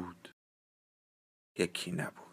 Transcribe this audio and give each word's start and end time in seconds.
بود. 0.00 0.34
یکی 1.58 1.92
نبود. 1.92 2.30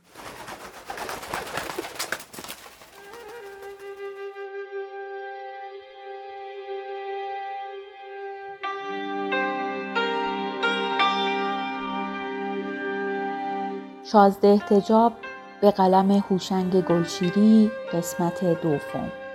شازده 14.11 14.47
احتجاب 14.47 15.13
به 15.61 15.72
قلم 15.72 16.11
هوشنگ 16.11 16.81
گلشیری 16.81 17.72
قسمت 17.94 18.44
دوم. 18.61 19.27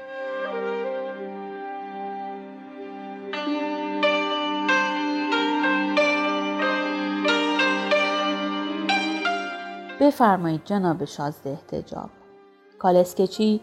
بفرمایید 10.23 10.61
جناب 10.65 11.05
شازده 11.05 11.51
احتجاب 11.51 12.11
کالسکچی 12.79 13.61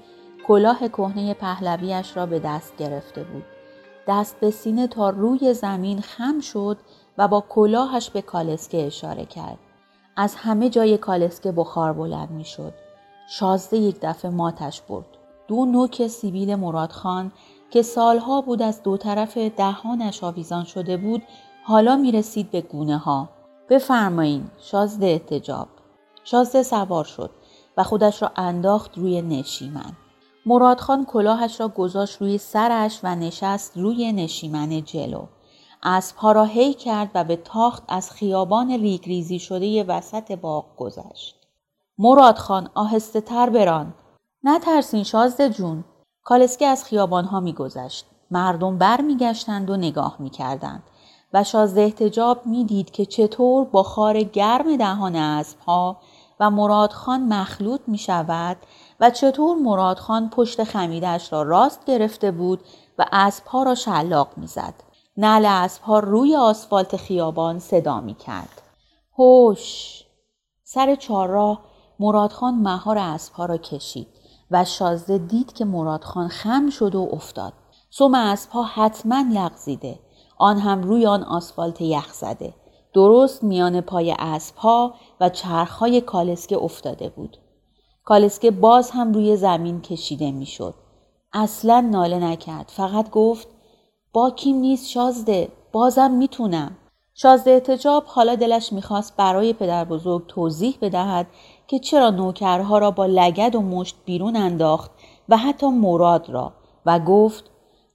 کلاه 0.48 0.88
کهنه 0.88 1.34
پهلویش 1.34 2.18
را 2.18 2.26
به 2.26 2.40
دست 2.40 2.78
گرفته 2.78 3.24
بود 3.24 3.44
دست 4.08 4.40
به 4.40 4.52
سینه 4.52 4.88
تا 4.88 5.10
روی 5.10 5.54
زمین 5.54 6.02
خم 6.02 6.40
شد 6.40 6.78
و 7.18 7.28
با 7.28 7.44
کلاهش 7.50 8.10
به 8.10 8.22
کالسکه 8.22 8.88
اشاره 8.88 9.26
کرد 9.26 9.58
از 10.16 10.36
همه 10.36 10.70
جای 10.70 10.98
کالسکه 10.98 11.52
بخار 11.52 11.94
بلند 11.94 12.32
می 12.32 12.46
شد. 12.46 12.74
شازده 13.30 13.78
یک 13.78 13.98
دفعه 14.02 14.32
ماتش 14.32 14.82
برد. 14.82 15.18
دو 15.48 15.66
نوک 15.66 16.08
سیبیل 16.08 16.56
مرادخان 16.56 17.32
که 17.72 17.82
سالها 17.82 18.42
بود 18.42 18.62
از 18.62 18.84
دو 18.84 18.98
طرف 18.98 19.38
دهانش 19.38 20.24
آویزان 20.24 20.64
شده 20.64 20.98
بود 20.98 21.24
حالا 21.64 21.96
می 21.96 22.12
رسید 22.12 22.52
به 22.52 22.62
گونه 22.62 22.98
ها. 22.98 23.30
بفرمایین 23.70 24.50
شازده 24.58 25.06
احتجاب. 25.06 25.68
شازده 26.24 26.64
سوار 26.64 27.06
شد 27.06 27.30
و 27.78 27.84
خودش 27.84 28.22
را 28.22 28.32
انداخت 28.36 28.98
روی 28.98 29.22
نشیمن. 29.22 29.94
مرادخان 30.46 31.06
کلاهش 31.06 31.60
را 31.60 31.68
گذاشت 31.68 32.22
روی 32.22 32.38
سرش 32.38 33.00
و 33.04 33.16
نشست 33.16 33.78
روی 33.78 34.14
نشیمن 34.14 34.84
جلو. 34.84 35.26
اسبها 35.84 36.32
را 36.32 36.44
هی 36.44 36.74
کرد 36.74 37.12
و 37.16 37.24
به 37.24 37.36
تاخت 37.36 37.84
از 37.88 38.12
خیابان 38.12 38.72
ریگریزی 38.72 39.40
شده 39.40 39.84
وسط 39.84 40.32
باغ 40.32 40.66
گذشت. 40.78 41.36
مرادخان 41.98 42.70
آهسته 42.76 43.22
تر 43.22 43.50
بران. 43.50 43.94
نترسین 44.44 45.04
شازده 45.04 45.50
جون. 45.50 45.84
کالسکه 46.24 46.66
از 46.66 46.84
خیابانها 46.84 47.40
میگذشت. 47.40 48.06
مردم 48.32 48.78
بر 48.78 49.02
میگشتند 49.02 49.70
و 49.70 49.78
نگاه 49.78 50.16
می‌کردند 50.20 50.84
و 51.34 51.44
شازده 51.44 51.82
احتجاب 51.82 52.46
می‌دید 52.46 52.92
که 52.92 53.06
چطور 53.06 53.68
بخار 53.74 54.24
گرم 54.24 54.78
دهان 54.78 55.16
اسبها 55.16 55.98
و 56.40 56.50
مرادخان 56.50 57.34
مخلوط 57.34 57.82
می 57.88 57.98
شود 57.98 58.58
و 59.00 59.10
چطور 59.10 59.58
مرادخان 59.58 60.30
پشت 60.30 60.64
خمیدش 60.64 61.34
را 61.34 61.44
راست 61.44 61.86
گرفته 61.86 62.32
بود 62.32 62.60
و 62.98 63.06
اسبها 63.12 63.64
را 63.64 63.76
شلاق 63.76 64.30
می‌زد. 64.38 64.74
نعل 65.18 65.46
اسبها 65.46 66.00
روی 66.00 66.36
آسفالت 66.36 66.98
خیابان 66.98 67.60
صدا 67.60 68.02
می 68.02 68.16
کرد. 68.16 68.62
هوش! 69.18 70.04
سر 70.64 70.96
چهارراه 70.96 71.62
مرادخان 72.00 72.56
مهار 72.56 72.98
اسبها 72.98 73.46
را 73.46 73.58
کشید 73.58 74.08
و 74.52 74.66
شازده 74.66 75.18
دید 75.18 75.54
که 75.54 75.66
مرادخان 75.66 76.28
خم 76.28 76.70
شد 76.70 76.96
و 76.96 77.10
افتاد. 77.12 77.54
سم 77.90 78.16
اسبها 78.16 78.64
حتما 78.64 79.26
لغزیده. 79.34 80.00
آن 80.38 80.60
هم 80.60 80.84
روی 80.84 81.06
آن 81.06 81.24
آسفالت 81.24 81.82
یخ 81.82 82.14
زده. 82.14 82.54
درست 82.94 83.44
میان 83.44 83.82
پای 83.82 84.16
اسبها 84.20 84.94
و 85.20 85.30
چرخهای 85.30 86.02
کالسکه 86.02 86.58
افتاده 86.58 87.10
بود. 87.10 87.38
کالسکه 88.04 88.52
باز 88.52 88.92
هم 88.92 89.14
روی 89.14 89.36
زمین 89.36 89.82
کشیده 89.82 90.32
می‌شد. 90.32 90.74
اصلا 91.34 91.80
ناله 91.80 92.20
نکرد. 92.20 92.72
فقط 92.76 93.10
گفت 93.10 93.48
با 94.14 94.32
کیم 94.32 94.56
نیست 94.56 94.90
شازده 94.90 95.52
بازم 95.72 96.12
می‌تونم 96.12 96.78
شازده 97.14 97.52
اتجاب 97.52 98.04
حالا 98.06 98.36
دلش 98.36 98.74
می‌خواست 98.74 99.18
برای 99.18 99.54
پدر 99.54 99.86
بزرگ 99.86 100.28
توضیح 100.28 100.78
بدهد 100.82 101.28
که 101.68 101.80
چرا 101.80 102.10
نوکرها 102.10 102.78
را 102.78 102.92
با 102.92 103.06
لگد 103.06 103.56
و 103.56 103.62
مشت 103.62 103.96
بیرون 104.06 104.36
انداخت 104.36 104.92
و 105.30 105.38
حتی 105.38 105.68
مراد 105.68 106.30
را 106.30 106.54
و 106.86 107.00
گفت 107.00 107.44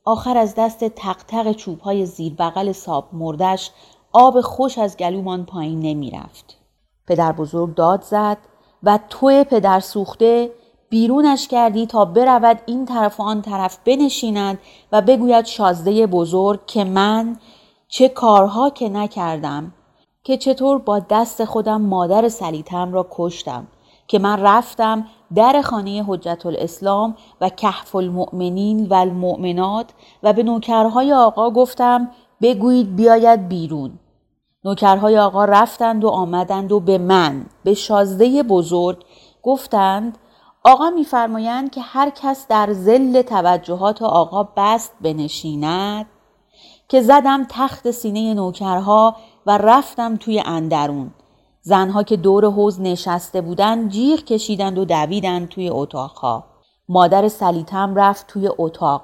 آخر 0.04 0.36
از 0.36 0.54
دست 0.54 0.84
تق 0.84 1.16
تق 1.28 1.52
چوب 1.52 1.80
های 1.80 2.06
زیر 2.06 2.34
بغل 2.34 2.72
ساب 2.72 3.08
مردش 3.12 3.70
آب 4.16 4.40
خوش 4.40 4.78
از 4.78 4.96
گلومان 4.96 5.44
پایین 5.44 5.80
نمی‌رفت. 5.80 6.56
پدر 7.06 7.32
بزرگ 7.32 7.74
داد 7.74 8.02
زد 8.02 8.38
و 8.82 8.98
توی 9.10 9.44
پدر 9.44 9.80
سوخته 9.80 10.50
بیرونش 10.88 11.48
کردی 11.48 11.86
تا 11.86 12.04
برود 12.04 12.60
این 12.66 12.86
طرف 12.86 13.20
و 13.20 13.22
آن 13.22 13.42
طرف 13.42 13.78
بنشیند 13.84 14.58
و 14.92 15.02
بگوید 15.02 15.44
شازده 15.44 16.06
بزرگ 16.06 16.66
که 16.66 16.84
من 16.84 17.36
چه 17.88 18.08
کارها 18.08 18.70
که 18.70 18.88
نکردم 18.88 19.72
که 20.24 20.36
چطور 20.36 20.78
با 20.78 20.98
دست 20.98 21.44
خودم 21.44 21.82
مادر 21.82 22.28
سلیتم 22.28 22.92
را 22.92 23.06
کشتم 23.10 23.66
که 24.06 24.18
من 24.18 24.40
رفتم 24.40 25.06
در 25.34 25.62
خانه 25.62 26.04
حجت 26.08 26.46
الاسلام 26.46 27.16
و 27.40 27.48
کهف 27.48 27.94
المؤمنین 27.94 28.86
و 28.86 28.94
المؤمنات 28.94 29.90
و 30.22 30.32
به 30.32 30.42
نوکرهای 30.42 31.12
آقا 31.12 31.50
گفتم 31.50 32.10
بگویید 32.42 32.96
بیاید 32.96 33.48
بیرون 33.48 33.98
نوکرهای 34.64 35.18
آقا 35.18 35.44
رفتند 35.44 36.04
و 36.04 36.08
آمدند 36.08 36.72
و 36.72 36.80
به 36.80 36.98
من 36.98 37.46
به 37.64 37.74
شازده 37.74 38.42
بزرگ 38.42 39.04
گفتند 39.42 40.18
آقا 40.64 40.90
میفرمایند 40.90 41.70
که 41.70 41.80
هر 41.80 42.10
کس 42.10 42.46
در 42.48 42.72
زل 42.72 43.22
توجهات 43.22 44.02
آقا 44.02 44.48
بست 44.56 44.92
بنشیند 45.00 46.06
که 46.88 47.02
زدم 47.02 47.46
تخت 47.48 47.90
سینه 47.90 48.34
نوکرها 48.34 49.16
و 49.46 49.58
رفتم 49.58 50.16
توی 50.16 50.42
اندرون. 50.46 51.10
زنها 51.62 52.02
که 52.02 52.16
دور 52.16 52.44
حوز 52.44 52.80
نشسته 52.80 53.40
بودند 53.40 53.90
جیغ 53.90 54.20
کشیدند 54.24 54.78
و 54.78 54.84
دویدند 54.84 55.48
توی 55.48 55.68
اتاقها. 55.68 56.44
مادر 56.88 57.28
سلیتم 57.28 57.94
رفت 57.94 58.26
توی 58.26 58.50
اتاق. 58.58 59.02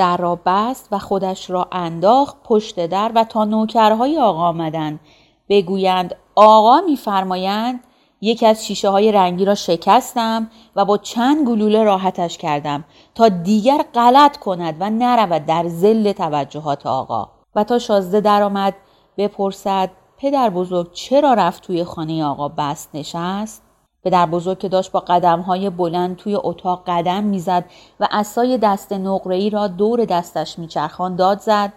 در 0.00 0.16
را 0.16 0.38
بست 0.46 0.88
و 0.92 0.98
خودش 0.98 1.50
را 1.50 1.68
انداخت 1.72 2.36
پشت 2.44 2.86
در 2.86 3.12
و 3.14 3.24
تا 3.24 3.44
نوکرهای 3.44 4.18
آقا 4.18 4.48
آمدند 4.48 5.00
بگویند 5.48 6.14
آقا 6.34 6.80
میفرمایند 6.80 7.80
یکی 8.20 8.46
از 8.46 8.66
شیشه 8.66 8.88
های 8.88 9.12
رنگی 9.12 9.44
را 9.44 9.54
شکستم 9.54 10.50
و 10.76 10.84
با 10.84 10.98
چند 10.98 11.48
گلوله 11.48 11.82
راحتش 11.82 12.38
کردم 12.38 12.84
تا 13.14 13.28
دیگر 13.28 13.84
غلط 13.94 14.36
کند 14.36 14.76
و 14.80 14.90
نرود 14.90 15.46
در 15.46 15.68
زل 15.68 16.12
توجهات 16.12 16.86
آقا 16.86 17.28
و 17.54 17.64
تا 17.64 17.78
شازده 17.78 18.20
درآمد 18.20 18.74
بپرسد 19.16 19.90
پدر 20.18 20.50
بزرگ 20.50 20.92
چرا 20.92 21.34
رفت 21.34 21.62
توی 21.62 21.84
خانه 21.84 22.24
آقا 22.24 22.48
بست 22.48 22.90
نشست؟ 22.94 23.62
پدر 24.04 24.26
بزرگ 24.26 24.58
که 24.58 24.68
داشت 24.68 24.92
با 24.92 25.00
قدم 25.00 25.40
های 25.40 25.70
بلند 25.70 26.16
توی 26.16 26.34
اتاق 26.34 26.82
قدم 26.86 27.24
می‌زد 27.24 27.64
و 28.00 28.08
اسای 28.10 28.58
دست 28.58 28.92
نقره‌ای 28.92 29.50
را 29.50 29.66
دور 29.68 30.04
دستش 30.04 30.58
میچرخان 30.58 31.16
داد 31.16 31.40
زد 31.40 31.72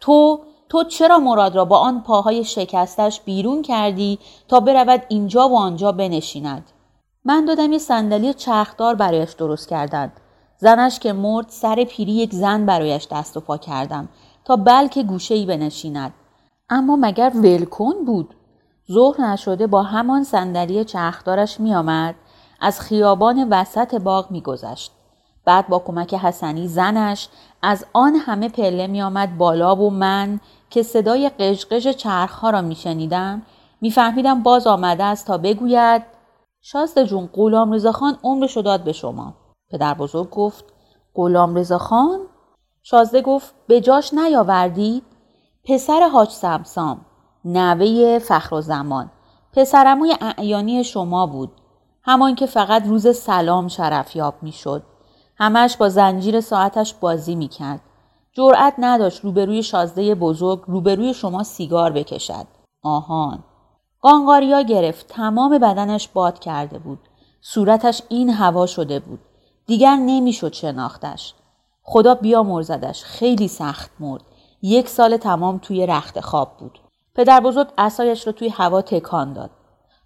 تو 0.00 0.40
تو 0.68 0.84
چرا 0.84 1.18
مراد 1.18 1.56
را 1.56 1.64
با 1.64 1.78
آن 1.78 2.02
پاهای 2.02 2.44
شکستش 2.44 3.20
بیرون 3.20 3.62
کردی 3.62 4.18
تا 4.48 4.60
برود 4.60 5.02
اینجا 5.08 5.48
و 5.48 5.56
آنجا 5.56 5.92
بنشیند؟ 5.92 6.70
من 7.24 7.44
دادم 7.44 7.72
یه 7.72 7.78
صندلی 7.78 8.34
چرخدار 8.34 8.94
برایش 8.94 9.32
درست 9.32 9.68
کردند. 9.68 10.12
زنش 10.56 10.98
که 10.98 11.12
مرد 11.12 11.46
سر 11.48 11.84
پیری 11.84 12.12
یک 12.12 12.32
زن 12.32 12.66
برایش 12.66 13.08
دست 13.10 13.36
و 13.36 13.40
پا 13.40 13.56
کردم 13.56 14.08
تا 14.44 14.56
بلکه 14.56 15.02
گوشه 15.02 15.34
ای 15.34 15.46
بنشیند. 15.46 16.14
اما 16.70 16.96
مگر 16.96 17.32
ولکن 17.34 18.04
بود؟ 18.06 18.34
ظهر 18.92 19.20
نشده 19.20 19.66
با 19.66 19.82
همان 19.82 20.24
صندلی 20.24 20.84
چرخدارش 20.84 21.60
میآمد. 21.60 22.14
از 22.60 22.80
خیابان 22.80 23.48
وسط 23.50 23.94
باغ 23.94 24.30
میگذشت. 24.30 24.92
بعد 25.44 25.68
با 25.68 25.78
کمک 25.78 26.14
حسنی 26.14 26.68
زنش 26.68 27.28
از 27.62 27.86
آن 27.92 28.14
همه 28.14 28.48
پله 28.48 28.86
می 28.86 29.02
آمد 29.02 29.38
بالا 29.38 29.76
و 29.76 29.90
من 29.90 30.40
که 30.70 30.82
صدای 30.82 31.28
قشقش 31.28 31.88
چرخها 31.88 32.50
را 32.50 32.60
می 32.60 32.74
شنیدم 32.74 33.42
میفهمیدم 33.80 34.42
باز 34.42 34.66
آمده 34.66 35.04
است 35.04 35.26
تا 35.26 35.38
بگوید 35.38 36.02
شازده 36.60 37.04
جون 37.04 37.28
غلام 37.32 37.72
رضاخان 37.72 38.18
عمرش 38.22 38.56
داد 38.56 38.84
به 38.84 38.92
شما. 38.92 39.34
پدر 39.70 39.94
بزرگ 39.94 40.30
گفت 40.30 40.64
غلام 41.14 41.54
رضاخان 41.54 42.20
شازده 42.82 43.22
گفت 43.22 43.54
به 43.66 43.80
جاش 43.80 44.14
نیاوردید 44.14 45.02
پسر 45.64 46.08
حاج 46.12 46.30
سمسام. 46.30 47.00
نوه 47.44 48.18
فخر 48.18 48.54
و 48.54 48.60
زمان 48.60 49.10
پسرموی 49.52 50.14
اعیانی 50.20 50.84
شما 50.84 51.26
بود. 51.26 51.52
همان 52.02 52.34
که 52.34 52.46
فقط 52.46 52.86
روز 52.86 53.16
سلام 53.16 53.68
شرفیاب 53.68 54.34
می‌شد. 54.42 54.82
همش 55.36 55.76
با 55.76 55.88
زنجیر 55.88 56.40
ساعتش 56.40 56.94
بازی 56.94 57.34
می‌کرد. 57.34 57.80
جرأت 58.32 58.74
نداشت 58.78 59.24
روبروی 59.24 59.62
شازده 59.62 60.14
بزرگ 60.14 60.62
روبروی 60.66 61.14
شما 61.14 61.42
سیگار 61.42 61.92
بکشد. 61.92 62.46
آهان. 62.82 63.44
قانقاریا 64.00 64.60
گرفت. 64.62 65.06
تمام 65.08 65.58
بدنش 65.58 66.08
باد 66.08 66.38
کرده 66.38 66.78
بود. 66.78 66.98
صورتش 67.40 68.02
این 68.08 68.30
هوا 68.30 68.66
شده 68.66 68.98
بود. 68.98 69.20
دیگر 69.66 69.96
نمی‌شد 69.96 70.52
شناختش. 70.52 71.34
خدا 71.82 72.14
بیامرزدش. 72.14 73.04
خیلی 73.04 73.48
سخت 73.48 73.90
مرد. 74.00 74.22
یک 74.62 74.88
سال 74.88 75.16
تمام 75.16 75.58
توی 75.58 75.86
رخت 75.86 76.20
خواب 76.20 76.56
بود. 76.58 76.78
پدر 77.18 77.40
بزرگ 77.40 77.68
اسایش 77.78 78.26
رو 78.26 78.32
توی 78.32 78.48
هوا 78.48 78.82
تکان 78.82 79.32
داد. 79.32 79.50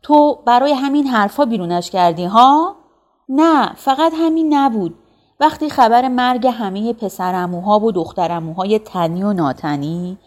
تو 0.03 0.39
برای 0.47 0.73
همین 0.73 1.07
حرفا 1.07 1.45
بیرونش 1.45 1.91
کردی 1.91 2.25
ها؟ 2.25 2.77
نه 3.29 3.73
فقط 3.75 4.13
همین 4.17 4.55
نبود. 4.55 4.95
وقتی 5.41 5.71
خبر 5.71 6.09
مرگ 6.09 6.47
همه 6.47 6.93
پسرموها 6.93 7.81
و 7.81 7.93
دخترموهای 7.93 8.79
تنی 8.79 9.23
و 9.23 9.33
ناتنی 9.33 10.19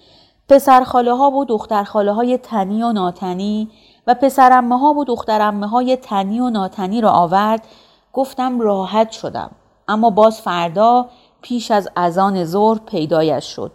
پسرخاله 0.50 1.14
ها 1.14 1.32
و 1.32 1.46
دخترخاله 1.46 2.12
های 2.12 2.38
تنی 2.38 2.84
و 2.84 2.92
ناتنی 2.92 3.70
و 4.08 4.14
پسرمه 4.14 4.78
ها 4.78 4.94
و 4.94 5.06
دخترمه 5.06 5.68
های 5.68 5.98
تنی 5.98 6.40
و 6.40 6.50
ناتنی 6.50 7.02
را 7.02 7.12
آورد 7.12 7.68
گفتم 8.14 8.62
راحت 8.62 9.12
شدم. 9.12 9.52
اما 9.88 10.10
باز 10.10 10.42
فردا 10.42 11.10
پیش 11.42 11.72
از 11.72 11.90
اذان 11.96 12.46
ظهر 12.46 12.80
پیدایش 12.86 13.46
شد. 13.56 13.72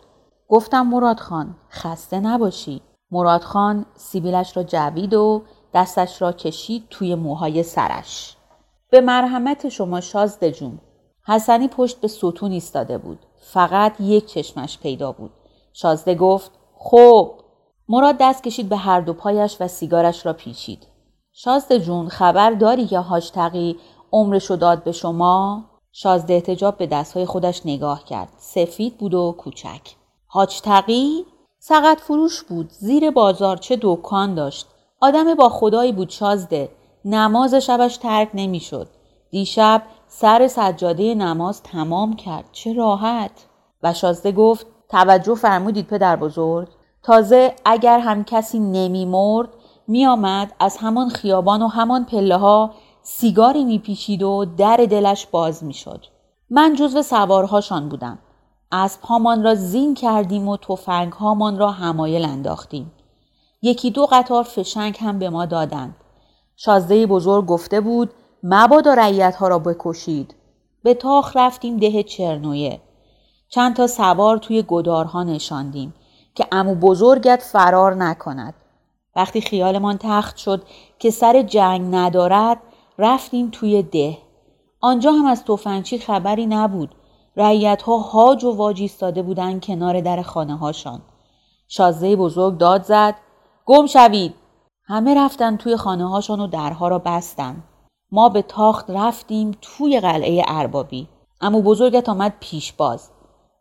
گفتم 0.48 0.86
مراد 0.86 1.20
خان 1.20 1.54
خسته 1.70 2.20
نباشی. 2.20 2.82
مراد 3.12 3.40
خان 3.40 3.86
سیبیلش 3.94 4.56
را 4.56 4.62
جوید 4.62 5.14
و 5.14 5.42
دستش 5.74 6.22
را 6.22 6.32
کشید 6.32 6.86
توی 6.90 7.14
موهای 7.14 7.62
سرش. 7.62 8.36
به 8.90 9.00
مرحمت 9.00 9.68
شما 9.68 10.00
شازده 10.00 10.52
جون. 10.52 10.78
حسنی 11.26 11.68
پشت 11.68 12.00
به 12.00 12.08
ستون 12.08 12.52
ایستاده 12.52 12.98
بود. 12.98 13.18
فقط 13.40 14.00
یک 14.00 14.26
چشمش 14.26 14.78
پیدا 14.78 15.12
بود. 15.12 15.30
شازده 15.72 16.14
گفت 16.14 16.50
خب. 16.74 17.34
مراد 17.88 18.16
دست 18.20 18.44
کشید 18.44 18.68
به 18.68 18.76
هر 18.76 19.00
دو 19.00 19.12
پایش 19.12 19.56
و 19.60 19.68
سیگارش 19.68 20.26
را 20.26 20.32
پیچید. 20.32 20.86
شازده 21.32 21.78
جون 21.78 22.08
خبر 22.08 22.50
داری 22.50 22.86
که 22.86 22.98
حاج 22.98 23.30
تقی 23.30 23.76
عمرشو 24.12 24.56
داد 24.56 24.84
به 24.84 24.92
شما؟ 24.92 25.64
شازده 25.92 26.34
احتجاب 26.34 26.76
به 26.76 26.86
دستهای 26.86 27.26
خودش 27.26 27.66
نگاه 27.66 28.04
کرد. 28.04 28.28
سفید 28.38 28.98
بود 28.98 29.14
و 29.14 29.34
کوچک. 29.38 29.80
حاج 30.26 30.60
تقی 30.60 31.24
سقط 31.62 32.00
فروش 32.00 32.42
بود 32.42 32.70
زیر 32.70 33.10
بازار 33.10 33.56
چه 33.56 33.78
دکان 33.82 34.34
داشت. 34.34 34.66
آدم 35.00 35.34
با 35.34 35.48
خدایی 35.48 35.92
بود 35.92 36.10
شازده 36.10 36.68
نماز 37.04 37.54
شبش 37.54 37.96
ترک 37.96 38.30
نمی‌شد. 38.34 38.88
دیشب 39.30 39.82
سر 40.08 40.48
سجاده 40.48 41.14
نماز 41.14 41.62
تمام 41.62 42.16
کرد. 42.16 42.44
چه 42.52 42.72
راحت. 42.72 43.30
و 43.82 43.94
شازده 43.94 44.32
گفت 44.32 44.66
توجه 44.88 45.34
فرمودید 45.34 45.86
پدر 45.86 46.16
بزرگ؟ 46.16 46.68
تازه 47.02 47.54
اگر 47.64 47.98
هم 47.98 48.24
کسی 48.24 48.58
نمی 48.58 49.04
مرد 49.04 49.48
می 49.88 50.06
آمد 50.06 50.52
از 50.60 50.76
همان 50.76 51.08
خیابان 51.08 51.62
و 51.62 51.68
همان 51.68 52.04
پله 52.04 52.36
ها 52.36 52.70
سیگاری 53.02 53.64
می 53.64 53.78
پیشید 53.78 54.22
و 54.22 54.44
در 54.56 54.76
دلش 54.76 55.26
باز 55.26 55.64
می 55.64 55.74
شد. 55.74 56.04
من 56.50 56.74
جزو 56.74 57.02
سوارهاشان 57.02 57.88
بودم. 57.88 58.18
اسب 58.72 59.02
هامان 59.02 59.44
را 59.44 59.54
زین 59.54 59.94
کردیم 59.94 60.48
و 60.48 60.56
توفنگ 60.56 61.12
هامان 61.12 61.58
را 61.58 61.70
همایل 61.70 62.24
انداختیم. 62.24 62.92
یکی 63.62 63.90
دو 63.90 64.06
قطار 64.06 64.42
فشنگ 64.42 64.96
هم 65.00 65.18
به 65.18 65.30
ما 65.30 65.46
دادند. 65.46 65.96
شازده 66.56 67.06
بزرگ 67.06 67.46
گفته 67.46 67.80
بود 67.80 68.10
مبادا 68.42 68.94
رعیت 68.94 69.36
ها 69.36 69.48
را 69.48 69.58
بکشید. 69.58 70.34
به 70.82 70.94
تاخ 70.94 71.36
رفتیم 71.36 71.76
ده 71.76 72.02
چرنویه. 72.02 72.80
چند 73.48 73.76
تا 73.76 73.86
سوار 73.86 74.38
توی 74.38 74.64
گدارها 74.68 75.22
نشاندیم 75.22 75.94
که 76.34 76.46
امو 76.52 76.74
بزرگت 76.74 77.42
فرار 77.42 77.94
نکند. 77.94 78.54
وقتی 79.16 79.40
خیالمان 79.40 79.98
تخت 80.00 80.36
شد 80.36 80.62
که 80.98 81.10
سر 81.10 81.42
جنگ 81.42 81.94
ندارد 81.94 82.58
رفتیم 82.98 83.50
توی 83.50 83.82
ده. 83.82 84.18
آنجا 84.80 85.12
هم 85.12 85.26
از 85.26 85.44
توفنچی 85.44 85.98
خبری 85.98 86.46
نبود. 86.46 86.94
رعیت 87.36 87.82
ها 87.82 87.98
هاج 87.98 88.44
و 88.44 88.56
واج 88.56 88.80
ایستاده 88.80 89.22
بودند 89.22 89.64
کنار 89.64 90.00
در 90.00 90.22
خانه 90.22 90.56
هاشان. 90.56 91.00
شازده 91.68 92.16
بزرگ 92.16 92.58
داد 92.58 92.82
زد 92.82 93.14
گم 93.66 93.86
شوید. 93.86 94.34
همه 94.84 95.14
رفتن 95.14 95.56
توی 95.56 95.76
خانه 95.76 96.08
هاشان 96.08 96.40
و 96.40 96.46
درها 96.46 96.88
را 96.88 96.98
بستن. 96.98 97.62
ما 98.12 98.28
به 98.28 98.42
تاخت 98.42 98.90
رفتیم 98.90 99.56
توی 99.62 100.00
قلعه 100.00 100.44
اربابی. 100.48 101.08
اما 101.40 101.60
بزرگت 101.60 102.08
آمد 102.08 102.34
پیش 102.40 102.72
باز. 102.72 103.10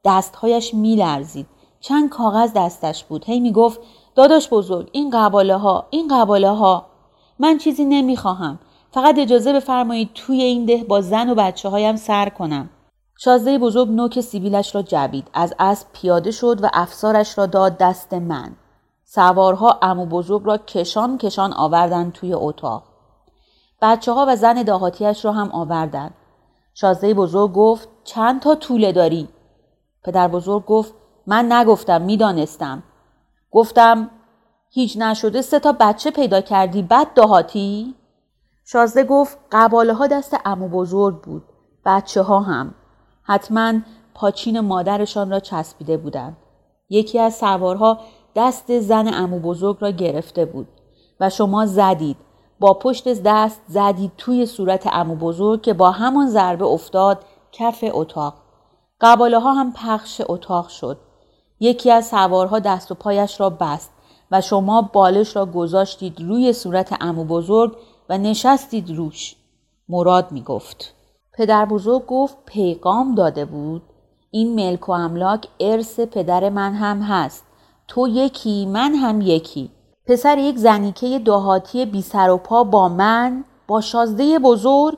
دستهایش 0.06 0.74
میلرزید. 0.74 1.48
چند 1.80 2.10
کاغذ 2.10 2.54
دستش 2.54 3.04
بود. 3.04 3.26
هی 3.26 3.40
می‌گفت 3.40 3.80
داداش 4.16 4.50
بزرگ 4.50 4.90
این 4.92 5.10
قباله 5.10 5.58
ها 5.58 5.88
این 5.90 6.08
قباله 6.08 6.50
ها 6.50 6.86
من 7.40 7.58
چیزی 7.58 7.86
نمی‌خواهم. 7.86 8.60
فقط 8.92 9.20
اجازه 9.20 9.54
بفرمایید 9.54 10.10
توی 10.14 10.42
این 10.42 10.66
ده 10.66 10.84
با 10.84 11.02
زن 11.02 11.30
و 11.30 11.36
بچه 11.36 11.70
هایم 11.70 11.96
سر 11.96 12.30
کنم. 12.30 12.70
شازده 13.22 13.58
بزرگ 13.58 13.90
نوک 13.90 14.22
سیبیلش 14.22 14.76
را 14.76 14.82
جبید 14.82 15.28
از 15.34 15.54
اسب 15.60 15.88
پیاده 15.94 16.32
شد 16.32 16.64
و 16.64 16.70
افسارش 16.74 17.38
را 17.38 17.46
داد 17.46 17.78
دست 17.78 18.14
من 18.14 18.52
سوارها 19.04 19.80
امو 19.82 20.06
بزرگ 20.06 20.42
را 20.46 20.58
کشان 20.58 21.18
کشان 21.18 21.54
آوردند 21.54 22.14
توی 22.14 22.34
اتاق. 22.34 22.84
بچه 23.82 24.12
ها 24.12 24.26
و 24.30 24.36
زن 24.36 24.64
دهاتیش 24.64 25.26
را 25.26 25.32
هم 25.32 25.52
آوردند. 25.52 26.14
شازده 26.74 27.14
بزرگ 27.14 27.54
گفت 27.54 27.90
چند 28.04 28.42
تا 28.42 28.56
طوله 28.56 28.92
داری؟ 28.92 29.30
پدر 30.04 30.28
بزرگ 30.28 30.66
گفت 30.66 30.94
من 31.28 31.52
نگفتم 31.52 32.02
می‌دانستم. 32.02 32.84
گفتم 33.52 34.10
هیچ 34.70 34.98
نشده 34.98 35.42
سه 35.42 35.60
تا 35.60 35.76
بچه 35.80 36.12
پیدا 36.12 36.42
کردی 36.42 36.82
بعد 36.82 37.14
دهاتی؟ 37.16 37.96
شازده 38.66 39.04
گفت 39.04 39.38
قباله 39.52 39.94
ها 39.94 40.08
دست 40.08 40.38
امو 40.46 40.68
بزرگ 40.68 41.22
بود. 41.22 41.44
بچه 41.86 42.22
ها 42.22 42.40
هم. 42.40 42.76
حتما 43.30 43.74
پاچین 44.14 44.60
مادرشان 44.60 45.32
را 45.32 45.40
چسبیده 45.40 45.98
بودند. 45.98 46.38
یکی 46.90 47.20
از 47.20 47.36
سوارها 47.36 48.00
دست 48.36 48.80
زن 48.80 49.14
امو 49.14 49.40
بزرگ 49.40 49.78
را 49.80 49.92
گرفته 49.92 50.46
بود 50.46 50.68
و 51.20 51.30
شما 51.30 51.66
زدید. 51.66 52.18
با 52.60 52.74
پشت 52.74 53.24
دست 53.24 53.62
زدید 53.68 54.12
توی 54.18 54.46
صورت 54.46 54.90
امو 54.92 55.16
بزرگ 55.16 55.62
که 55.62 55.74
با 55.74 55.92
همان 55.92 56.28
ضربه 56.28 56.66
افتاد 56.66 57.26
کف 57.52 57.84
اتاق. 57.92 58.34
قباله 59.02 59.40
ها 59.40 59.54
هم 59.54 59.74
پخش 59.74 60.22
اتاق 60.30 60.68
شد. 60.68 60.98
یکی 61.60 61.92
از 61.92 62.08
سوارها 62.08 62.60
دست 62.60 62.92
و 62.92 62.96
پایش 62.96 63.40
را 63.40 63.50
بست 63.50 63.92
و 64.32 64.42
شما 64.42 64.82
بالش 64.82 65.36
را 65.36 65.46
گذاشتید 65.46 66.22
روی 66.22 66.54
صورت 66.54 66.98
امو 67.02 67.24
بزرگ 67.24 67.78
و 68.10 68.18
نشستید 68.18 68.98
روش. 68.98 69.36
مراد 69.90 70.32
می 70.32 70.42
گفت 70.44 70.99
پدر 71.40 71.66
بزرگ 71.66 72.06
گفت 72.06 72.38
پیغام 72.46 73.16
داده 73.16 73.46
بود. 73.46 73.82
این 74.32 74.56
ملک 74.56 74.90
و 74.90 74.92
املاک 74.92 75.48
ارث 75.60 76.00
پدر 76.00 76.50
من 76.50 76.74
هم 76.74 77.02
هست. 77.02 77.44
تو 77.88 78.08
یکی 78.08 78.66
من 78.66 78.96
هم 78.96 79.22
یکی. 79.22 79.70
پسر 80.08 80.38
یک 80.38 80.58
زنیکه 80.58 81.20
دهاتی 81.20 81.86
بی 81.86 82.02
سر 82.02 82.30
و 82.30 82.38
پا 82.38 82.64
با 82.64 82.90
من 82.90 83.44
با 83.68 83.82
شازده 83.82 84.40
بزرگ. 84.40 84.98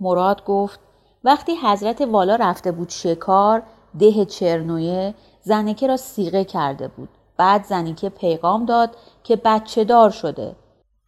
مراد 0.00 0.44
گفت 0.44 0.80
وقتی 1.24 1.52
حضرت 1.62 2.00
والا 2.00 2.36
رفته 2.36 2.72
بود 2.72 2.88
شکار 2.88 3.62
ده 3.98 4.24
چرنویه 4.24 5.14
زنیکه 5.42 5.86
را 5.86 5.96
سیغه 5.96 6.44
کرده 6.44 6.88
بود. 6.88 7.08
بعد 7.36 7.64
زنیکه 7.64 8.08
پیغام 8.08 8.64
داد 8.64 8.96
که 9.24 9.36
بچه 9.36 9.84
دار 9.84 10.10
شده. 10.10 10.56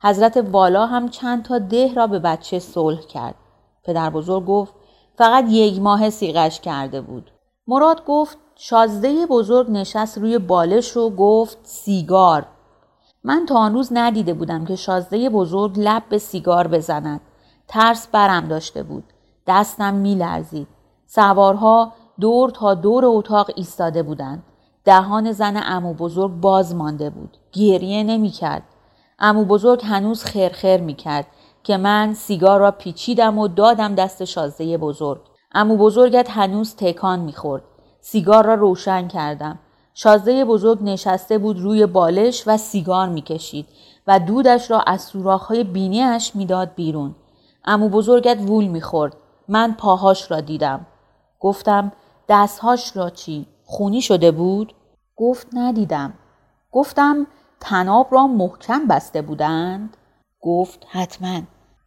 حضرت 0.02 0.44
والا 0.52 0.86
هم 0.86 1.08
چند 1.08 1.42
تا 1.42 1.58
ده 1.58 1.94
را 1.94 2.06
به 2.06 2.18
بچه 2.18 2.58
صلح 2.58 3.00
کرد. 3.00 3.34
پدر 3.84 4.10
بزرگ 4.10 4.46
گفت 4.46 4.74
فقط 5.18 5.44
یک 5.48 5.80
ماه 5.80 6.10
سیغش 6.10 6.60
کرده 6.60 7.00
بود 7.00 7.30
مراد 7.66 8.04
گفت 8.06 8.38
شازده 8.54 9.26
بزرگ 9.26 9.70
نشست 9.70 10.18
روی 10.18 10.38
بالش 10.38 10.96
و 10.96 11.10
گفت 11.10 11.58
سیگار 11.62 12.46
من 13.24 13.46
تا 13.46 13.54
آن 13.54 13.74
روز 13.74 13.88
ندیده 13.92 14.34
بودم 14.34 14.64
که 14.64 14.76
شازده 14.76 15.30
بزرگ 15.30 15.72
لب 15.76 16.02
به 16.08 16.18
سیگار 16.18 16.68
بزند 16.68 17.20
ترس 17.68 18.06
برم 18.06 18.48
داشته 18.48 18.82
بود 18.82 19.04
دستم 19.46 19.94
میلرزید 19.94 20.68
سوارها 21.06 21.92
دور 22.20 22.50
تا 22.50 22.74
دور 22.74 23.04
اتاق 23.06 23.50
ایستاده 23.56 24.02
بودند. 24.02 24.42
دهان 24.84 25.32
زن 25.32 25.60
امو 25.64 25.94
بزرگ 25.94 26.32
باز 26.32 26.74
مانده 26.74 27.10
بود. 27.10 27.36
گریه 27.52 28.02
نمی 28.02 28.30
کرد. 28.30 28.62
امو 29.18 29.44
بزرگ 29.44 29.80
هنوز 29.84 30.24
خرخر 30.24 30.80
می 30.80 30.94
کرد 30.94 31.26
که 31.62 31.76
من 31.76 32.14
سیگار 32.14 32.61
را 32.61 32.71
پیچیدم 32.71 33.38
و 33.38 33.49
دادم 33.49 33.95
دست 33.95 34.25
شازده 34.25 34.78
بزرگ. 34.78 35.21
امو 35.52 35.76
بزرگت 35.76 36.31
هنوز 36.31 36.76
تکان 36.76 37.19
می 37.19 37.33
خورد. 37.33 37.62
سیگار 38.00 38.47
را 38.47 38.54
روشن 38.54 39.09
کردم. 39.09 39.59
شازده 39.95 40.45
بزرگ 40.45 40.78
نشسته 40.83 41.38
بود 41.38 41.61
روی 41.61 41.87
بالش 41.87 42.42
و 42.47 42.57
سیگار 42.57 43.09
می 43.09 43.23
کشید 43.23 43.69
و 44.07 44.19
دودش 44.19 44.71
را 44.71 44.81
از 44.81 45.02
سوراخ‌های 45.02 45.64
بینیش 45.64 46.37
می‌داد 46.37 46.75
بیرون. 46.75 47.14
امو 47.64 47.88
بزرگت 47.88 48.38
وول 48.40 48.66
می‌خورد. 48.66 49.16
من 49.49 49.75
پاهاش 49.78 50.31
را 50.31 50.40
دیدم. 50.40 50.87
گفتم 51.40 51.92
دستهاش 52.28 52.97
را 52.97 53.11
چی؟ 53.11 53.47
خونی 53.64 54.02
شده 54.02 54.31
بود؟ 54.31 54.75
گفت 55.16 55.47
ندیدم. 55.52 56.14
گفتم 56.73 57.26
تناب 57.61 58.09
را 58.11 58.26
محکم 58.26 58.87
بسته 58.87 59.23
بودند؟ 59.23 59.97
گفت 60.42 60.87
حتما. 60.88 61.40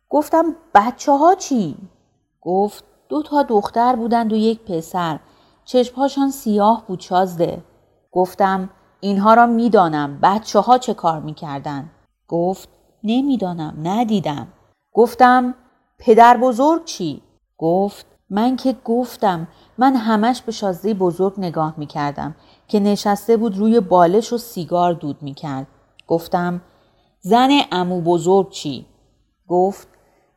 گفتم 0.10 0.56
بچه 0.74 1.12
ها 1.12 1.36
چی؟ 1.36 1.78
گفت 2.42 2.84
دو 3.10 3.24
تا 3.24 3.44
دختر 3.44 3.96
بودند 3.96 4.34
و 4.34 4.36
یک 4.36 4.60
پسر. 4.62 5.20
چشمهاشان 5.66 6.32
سیاه 6.32 6.84
بود 6.88 7.00
شازده. 7.00 7.64
گفتم 8.12 8.70
اینها 9.00 9.34
را 9.34 9.46
می‌دانم 9.46 10.20
بچه 10.24 10.60
ها 10.60 10.78
چه 10.78 10.94
کار 10.94 11.20
می‌کردن؟ 11.20 11.90
گفت 12.28 12.70
نمی‌دانم 13.04 13.78
ندیدم. 13.84 14.48
گفتم 14.94 15.54
پدر 16.00 16.38
بزرگ 16.38 16.86
چی؟ 16.86 17.22
گفت 17.58 18.06
من 18.30 18.56
که 18.56 18.76
گفتم 18.86 19.48
من 19.78 19.96
همش 19.96 20.42
به 20.42 20.52
شازده 20.52 20.94
بزرگ 20.94 21.34
نگاه 21.38 21.74
می 21.78 21.86
کردم 21.86 22.36
که 22.68 22.80
نشسته 22.80 23.38
بود 23.38 23.58
روی 23.58 23.80
بالش 23.80 24.34
و 24.34 24.38
سیگار 24.38 24.94
دود 24.94 25.22
می 25.22 25.34
کرد. 25.34 25.68
گفتم 26.08 26.62
زن 27.28 27.50
امو 27.72 28.02
بزرگ 28.02 28.50
چی؟ 28.50 28.86
گفت 29.48 29.88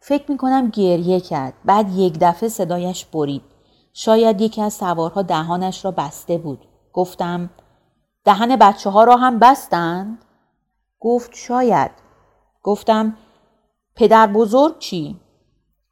فکر 0.00 0.30
می 0.30 0.37
کنم 0.37 0.71
گریه 0.71 1.21
کرد. 1.21 1.54
بعد 1.64 1.95
یک 1.95 2.18
دفعه 2.21 2.49
صدایش 2.49 3.04
برید. 3.04 3.42
شاید 3.92 4.40
یکی 4.40 4.62
از 4.62 4.75
سوارها 4.75 5.23
دهانش 5.23 5.85
را 5.85 5.90
بسته 5.90 6.38
بود. 6.38 6.68
گفتم 6.92 7.50
دهن 8.25 8.57
بچه 8.57 8.90
ها 8.90 9.04
را 9.04 9.16
هم 9.16 9.38
بستند؟ 9.38 10.18
گفت 11.00 11.30
شاید. 11.35 11.90
گفتم 12.62 13.16
پدر 13.97 14.26
بزرگ 14.26 14.78
چی؟ 14.78 15.21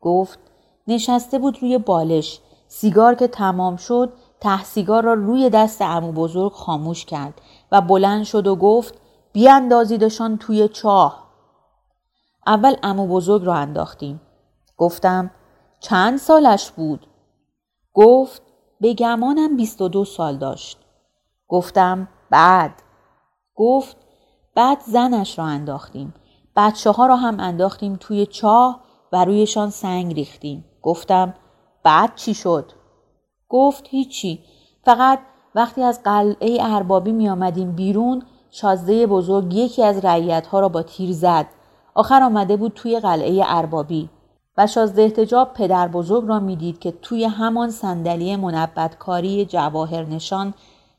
گفت 0.01 0.39
نشسته 0.87 1.39
بود 1.39 1.59
روی 1.63 1.79
بالش 1.79 2.41
سیگار 2.69 3.15
که 3.15 3.29
تمام 3.29 3.77
شد 3.77 4.13
ته 4.41 4.65
سیگار 4.65 5.03
را 5.03 5.15
روی 5.15 5.51
دست 5.51 5.83
امو 5.83 6.13
بزرگ 6.13 6.53
خاموش 6.53 7.05
کرد 7.05 7.41
و 7.73 7.81
بلند 7.81 8.25
شد 8.25 8.47
و 8.47 8.57
گفت 8.57 9.06
بیاندازیدشان 9.37 10.39
توی 10.39 10.69
چاه 10.69 11.27
اول 12.47 12.77
امو 12.83 13.07
بزرگ 13.07 13.45
را 13.45 13.55
انداختیم 13.55 14.21
گفتم 14.77 15.31
چند 15.81 16.19
سالش 16.19 16.71
بود 16.71 17.07
گفت 17.95 18.43
به 18.81 18.95
گمانم 18.95 19.57
22 19.57 20.05
سال 20.05 20.37
داشت 20.37 20.79
گفتم 21.49 22.09
بعد 22.31 22.83
گفت 23.55 23.97
بعد 24.55 24.81
زنش 24.81 25.39
را 25.39 25.45
انداختیم 25.45 26.15
بچه 26.57 26.91
ها 26.91 27.07
را 27.07 27.17
هم 27.17 27.41
انداختیم 27.41 27.97
توی 27.97 28.27
چاه 28.27 28.81
و 29.13 29.25
رویشان 29.25 29.71
سنگ 29.71 30.15
ریختیم. 30.15 30.65
گفتم 30.83 31.35
بعد 31.83 32.15
چی 32.15 32.35
شد؟ 32.35 32.73
گفت 33.49 33.85
هیچی. 33.89 34.45
فقط 34.85 35.19
وقتی 35.55 35.83
از 35.83 36.03
قلعه 36.03 36.59
اربابی 36.61 37.13
می 37.13 37.29
آمدیم 37.29 37.73
بیرون 37.73 38.23
شازده 38.59 39.07
بزرگ 39.07 39.55
یکی 39.55 39.83
از 39.83 40.05
رعیت 40.05 40.47
ها 40.47 40.61
را 40.61 40.69
با 40.69 40.83
تیر 40.83 41.13
زد. 41.13 41.47
آخر 41.95 42.23
آمده 42.23 42.57
بود 42.57 42.73
توی 42.75 43.01
قلعه 43.01 43.43
اربابی 43.47 44.09
و 44.57 44.67
شازده 44.67 45.03
احتجاب 45.03 45.53
پدر 45.55 45.89
بزرگ 45.89 46.29
را 46.29 46.41
می‌دید 46.41 46.79
که 46.79 46.95
توی 47.03 47.25
همان 47.25 47.71
صندلی 47.71 48.37
منبتکاری 48.37 49.45
جواهر 49.45 50.05
نشان 50.05 50.55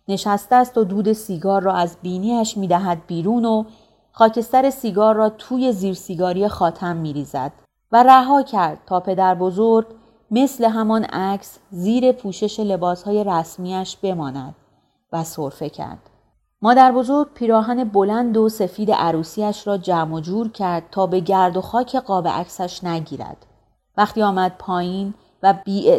نشسته 0.08 0.56
است 0.56 0.78
و 0.78 0.84
دود 0.84 1.14
سیگار 1.14 1.62
را 1.62 1.74
از 1.74 1.98
بینیش 2.02 2.58
می‌دهد 2.58 3.02
بیرون 3.08 3.46
و 3.46 3.64
خاکستر 4.12 4.70
سیگار 4.70 5.16
را 5.16 5.30
توی 5.30 5.72
زیر 5.72 5.94
سیگاری 5.94 6.48
خاتم 6.48 6.96
می 6.96 7.14
ریزد 7.14 7.52
و 7.92 8.04
رها 8.04 8.44
کرد 8.44 8.78
تا 8.86 9.00
پدر 9.00 9.36
بزرگ 9.36 9.86
مثل 10.32 10.66
همان 10.66 11.04
عکس 11.04 11.60
زیر 11.72 12.12
پوشش 12.12 12.60
لباسهای 12.60 13.24
رسمیش 13.24 13.98
بماند 13.98 14.56
و 15.14 15.24
صرفه 15.24 15.70
کرد. 15.70 16.10
مادر 16.62 16.92
بزرگ 16.92 17.28
پیراهن 17.34 17.84
بلند 17.84 18.38
و 18.38 18.50
سفید 18.50 18.92
عروسیش 18.92 19.68
را 19.68 19.78
جمع 19.78 20.16
و 20.16 20.20
جور 20.20 20.52
کرد 20.52 20.84
تا 20.92 21.08
به 21.08 21.20
گرد 21.20 21.58
و 21.58 21.62
خاک 21.62 21.96
قاب 21.96 22.28
عکسش 22.28 22.84
نگیرد. 22.84 23.46
وقتی 23.98 24.22
آمد 24.22 24.56
پایین 24.60 25.14
و 25.44 25.54
بی 25.66 25.92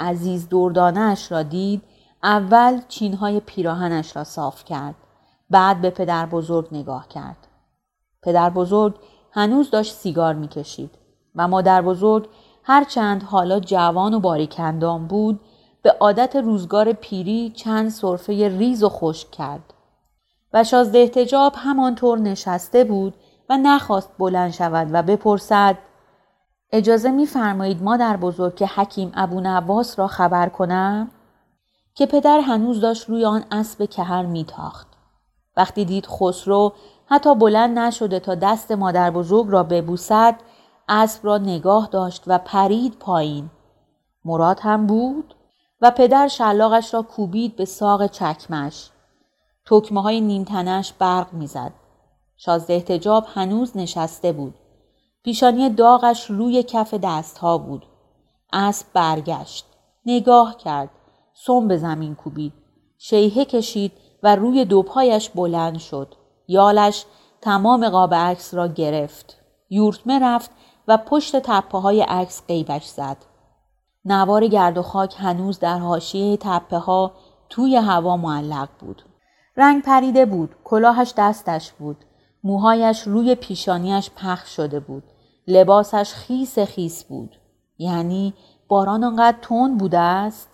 عزیز 0.00 0.48
دردانش 0.48 1.32
را 1.32 1.42
دید 1.42 1.82
اول 2.22 2.80
چینهای 2.88 3.40
پیراهنش 3.40 4.16
را 4.16 4.24
صاف 4.24 4.64
کرد. 4.64 4.94
بعد 5.50 5.80
به 5.80 5.90
پدر 5.90 6.26
بزرگ 6.26 6.68
نگاه 6.72 7.08
کرد. 7.08 7.48
پدر 8.22 8.50
بزرگ 8.50 8.94
هنوز 9.32 9.70
داشت 9.70 9.94
سیگار 9.94 10.34
می‌کشید 10.34 10.90
و 11.34 11.48
مادر 11.48 11.82
بزرگ 11.82 12.28
هرچند 12.62 13.22
حالا 13.22 13.60
جوان 13.60 14.14
و 14.14 14.20
باریکندام 14.20 15.06
بود 15.06 15.40
به 15.82 15.90
عادت 16.00 16.36
روزگار 16.36 16.92
پیری 16.92 17.52
چند 17.56 17.90
صرفه 17.90 18.48
ریز 18.58 18.82
و 18.82 18.88
خشک 18.88 19.30
کرد 19.30 19.74
و 20.52 20.64
شازده 20.64 20.98
احتجاب 20.98 21.54
همانطور 21.56 22.18
نشسته 22.18 22.84
بود 22.84 23.14
و 23.48 23.56
نخواست 23.56 24.10
بلند 24.18 24.50
شود 24.50 24.88
و 24.92 25.02
بپرسد 25.02 25.78
اجازه 26.72 27.10
میفرمایید 27.10 27.82
مادر 27.82 28.16
بزرگ 28.16 28.54
که 28.54 28.66
حکیم 28.66 29.12
ابو 29.14 29.40
نواس 29.40 29.98
را 29.98 30.06
خبر 30.06 30.48
کنم؟ 30.48 31.10
که 31.94 32.06
پدر 32.06 32.40
هنوز 32.40 32.80
داشت 32.80 33.08
روی 33.08 33.24
آن 33.24 33.44
اسب 33.50 33.84
کهر 33.84 34.26
میتاخت. 34.26 34.86
وقتی 35.56 35.84
دید 35.84 36.06
خسرو 36.06 36.72
حتی 37.06 37.34
بلند 37.34 37.78
نشده 37.78 38.20
تا 38.20 38.34
دست 38.34 38.72
مادر 38.72 39.10
بزرگ 39.10 39.46
را 39.48 39.62
ببوسد 39.62 40.36
اسب 40.88 41.26
را 41.26 41.38
نگاه 41.38 41.88
داشت 41.92 42.22
و 42.26 42.38
پرید 42.38 42.96
پایین. 43.00 43.50
مراد 44.24 44.60
هم 44.60 44.86
بود؟ 44.86 45.34
و 45.80 45.90
پدر 45.90 46.28
شلاقش 46.28 46.94
را 46.94 47.02
کوبید 47.02 47.56
به 47.56 47.64
ساق 47.64 48.06
چکمش. 48.06 48.90
تکمه 49.70 50.02
های 50.02 50.20
نیمتنش 50.20 50.92
برق 50.92 51.32
می‌زد. 51.32 51.72
شازده 52.36 52.74
احتجاب 52.74 53.26
هنوز 53.34 53.76
نشسته 53.76 54.32
بود. 54.32 54.54
پیشانی 55.24 55.70
داغش 55.70 56.30
روی 56.30 56.62
کف 56.62 56.94
دستها 56.94 57.58
بود. 57.58 57.86
اسب 58.52 58.86
برگشت. 58.94 59.66
نگاه 60.06 60.56
کرد. 60.56 60.90
سم 61.34 61.68
به 61.68 61.76
زمین 61.76 62.14
کوبید. 62.14 62.52
شیهه 62.98 63.44
کشید 63.44 63.92
و 64.22 64.36
روی 64.36 64.64
دو 64.64 64.82
پایش 64.82 65.28
بلند 65.28 65.78
شد. 65.78 66.14
یالش 66.48 67.04
تمام 67.40 67.88
قاب 67.88 68.14
عکس 68.14 68.54
را 68.54 68.66
گرفت. 68.66 69.36
یورتمه 69.70 70.18
رفت 70.18 70.50
و 70.88 70.96
پشت 70.96 71.36
تپه 71.36 71.78
های 71.78 72.02
عکس 72.02 72.46
قیبش 72.46 72.86
زد. 72.86 73.16
نوار 74.04 74.46
گرد 74.46 74.78
و 74.78 74.82
خاک 74.82 75.14
هنوز 75.18 75.58
در 75.58 75.78
حاشیه 75.78 76.36
تپه 76.36 76.78
ها 76.78 77.12
توی 77.48 77.76
هوا 77.76 78.16
معلق 78.16 78.68
بود. 78.80 79.02
رنگ 79.56 79.82
پریده 79.82 80.26
بود 80.26 80.54
کلاهش 80.64 81.14
دستش 81.16 81.72
بود 81.72 81.96
موهایش 82.44 83.02
روی 83.02 83.34
پیشانیش 83.34 84.10
پخش 84.16 84.56
شده 84.56 84.80
بود 84.80 85.02
لباسش 85.46 86.12
خیس 86.14 86.58
خیس 86.58 87.04
بود 87.04 87.36
یعنی 87.78 88.34
باران 88.68 89.04
آنقدر 89.04 89.38
تون 89.42 89.76
بوده 89.76 89.98
است 89.98 90.48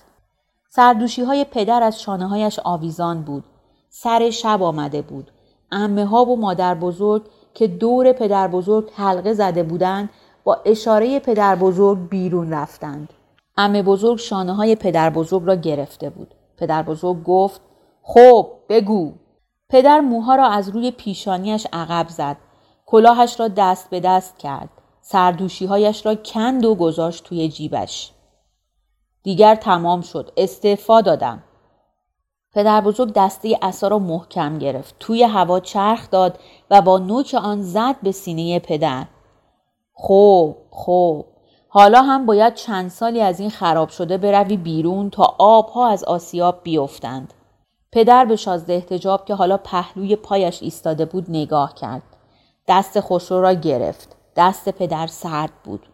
سردوشی 0.69 1.23
های 1.23 1.45
پدر 1.45 1.83
از 1.83 2.01
شانه 2.01 2.29
هایش 2.29 2.61
آویزان 2.65 3.23
بود 3.23 3.45
سر 3.91 4.31
شب 4.31 4.63
آمده 4.63 5.03
بود 5.03 5.31
امه 5.73 6.05
ها 6.07 6.25
و 6.25 6.41
مادر 6.41 6.75
بزرگ 6.75 7.23
که 7.55 7.67
دور 7.67 8.13
پدر 8.13 8.49
بزرگ 8.49 8.91
حلقه 8.95 9.35
زده 9.35 9.63
بودند 9.63 10.11
با 10.45 10.59
اشاره 10.65 11.21
پدر 11.21 11.57
بزرگ 11.57 12.09
بیرون 12.09 12.51
رفتند. 12.51 13.13
امه 13.57 13.83
بزرگ 13.83 14.19
شانه 14.19 14.55
های 14.55 14.77
پدر 14.77 15.11
بزرگ 15.11 15.43
را 15.47 15.55
گرفته 15.55 16.11
بود. 16.11 16.35
پدر 16.59 16.83
بزرگ 16.83 17.25
گفت 17.25 17.61
خب 18.09 18.51
بگو. 18.69 19.13
پدر 19.69 20.01
موها 20.01 20.35
را 20.35 20.49
از 20.49 20.69
روی 20.69 20.91
پیشانیش 20.91 21.67
عقب 21.73 22.09
زد. 22.09 22.37
کلاهش 22.87 23.41
را 23.41 23.49
دست 23.49 23.91
به 23.91 24.01
دست 24.01 24.39
کرد. 24.39 24.69
سردوشیهایش 25.01 26.07
را 26.07 26.15
کند 26.15 26.65
و 26.65 26.75
گذاشت 26.75 27.25
توی 27.25 27.49
جیبش. 27.49 28.13
دیگر 29.23 29.55
تمام 29.55 30.01
شد. 30.01 30.33
استعفا 30.37 31.01
دادم. 31.01 31.43
پدر 32.53 32.81
بزرگ 32.81 33.13
دسته 33.13 33.59
اصا 33.63 33.89
را 33.89 33.99
محکم 33.99 34.59
گرفت. 34.59 34.95
توی 35.01 35.23
هوا 35.23 35.61
چرخ 35.61 36.11
داد 36.11 36.39
و 36.71 36.83
با 36.83 36.99
نوک 36.99 37.35
آن 37.35 37.63
زد 37.63 37.97
به 38.03 38.13
سینه 38.13 38.59
پدر. 38.59 39.07
خوب 39.93 40.57
خوب 40.71 41.27
حالا 41.69 42.03
هم 42.03 42.27
باید 42.27 42.55
چند 42.55 42.91
سالی 42.91 43.21
از 43.21 43.41
این 43.41 43.51
خراب 43.51 43.89
شده 43.89 44.19
بروی 44.19 44.57
بیرون 44.57 45.11
تا 45.11 45.35
آبها 45.39 45.89
از 45.89 46.05
آسیاب 46.05 46.61
بیفتند. 46.63 47.35
پدر 47.97 48.25
به 48.25 48.37
شازده 48.37 48.73
احتجاب 48.73 49.25
که 49.25 49.35
حالا 49.35 49.57
پهلوی 49.57 50.17
پایش 50.17 50.63
ایستاده 50.63 51.05
بود 51.05 51.25
نگاه 51.29 51.75
کرد. 51.75 52.03
دست 52.69 53.01
خسرو 53.01 53.41
را 53.41 53.53
گرفت. 53.53 54.17
دست 54.37 54.69
پدر 54.69 55.07
سرد 55.07 55.53
بود. 55.65 55.89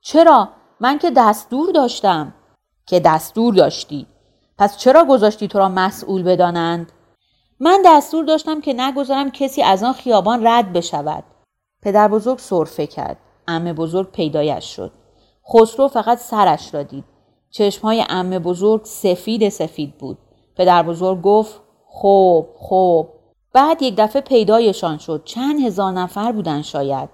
چرا؟ 0.00 0.48
من 0.80 0.98
که 0.98 1.10
دستور 1.10 1.72
داشتم. 1.72 2.34
که 2.86 3.00
دستور 3.00 3.54
داشتی. 3.54 4.06
پس 4.58 4.76
چرا 4.76 5.04
گذاشتی 5.04 5.48
تو 5.48 5.58
را 5.58 5.68
مسئول 5.68 6.22
بدانند؟ 6.22 6.92
من 7.60 7.82
دستور 7.86 8.24
داشتم 8.24 8.60
که 8.60 8.72
نگذارم 8.72 9.30
کسی 9.30 9.62
از 9.62 9.82
آن 9.82 9.92
خیابان 9.92 10.46
رد 10.46 10.72
بشود. 10.72 11.24
پدر 11.82 12.08
بزرگ 12.08 12.38
صرفه 12.38 12.86
کرد. 12.86 13.16
امه 13.46 13.72
بزرگ 13.72 14.10
پیدایش 14.10 14.76
شد. 14.76 14.92
خسرو 15.54 15.88
فقط 15.88 16.18
سرش 16.18 16.74
را 16.74 16.82
دید. 16.82 17.04
چشمهای 17.50 18.04
امه 18.08 18.38
بزرگ 18.38 18.84
سفید 18.84 19.48
سفید 19.48 19.98
بود. 19.98 20.18
پدر 20.58 20.82
بزرگ 20.82 21.22
گفت 21.22 21.60
خوب 21.86 22.48
خوب. 22.56 23.08
بعد 23.52 23.82
یک 23.82 23.94
دفعه 23.96 24.22
پیدایشان 24.22 24.98
شد. 24.98 25.22
چند 25.24 25.60
هزار 25.60 25.92
نفر 25.92 26.32
بودن 26.32 26.62
شاید. 26.62 27.08